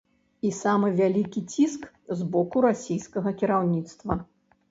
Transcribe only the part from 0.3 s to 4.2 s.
І самы вялікі ціск з боку расійскага кіраўніцтва.